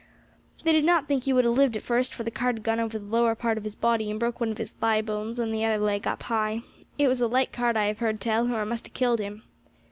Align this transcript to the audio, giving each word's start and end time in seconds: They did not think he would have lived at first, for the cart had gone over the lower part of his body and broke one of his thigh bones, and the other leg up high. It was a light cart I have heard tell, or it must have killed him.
They 0.63 0.71
did 0.71 0.83
not 0.83 1.07
think 1.07 1.25
he 1.25 1.31
would 1.33 1.45
have 1.45 1.55
lived 1.55 1.77
at 1.77 1.83
first, 1.83 2.11
for 2.11 2.23
the 2.23 2.31
cart 2.31 2.55
had 2.55 2.63
gone 2.63 2.79
over 2.79 2.97
the 2.97 3.05
lower 3.05 3.35
part 3.35 3.59
of 3.59 3.63
his 3.63 3.75
body 3.75 4.09
and 4.09 4.19
broke 4.19 4.39
one 4.39 4.49
of 4.49 4.57
his 4.57 4.71
thigh 4.71 5.03
bones, 5.03 5.37
and 5.37 5.53
the 5.53 5.63
other 5.63 5.77
leg 5.77 6.07
up 6.07 6.23
high. 6.23 6.63
It 6.97 7.07
was 7.07 7.21
a 7.21 7.27
light 7.27 7.53
cart 7.53 7.77
I 7.77 7.85
have 7.85 7.99
heard 7.99 8.19
tell, 8.19 8.51
or 8.51 8.63
it 8.63 8.65
must 8.65 8.87
have 8.87 8.95
killed 8.95 9.19
him. 9.19 9.43